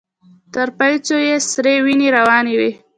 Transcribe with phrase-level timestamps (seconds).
[0.53, 2.71] تر پايڅو يې سرې وينې روانې وې.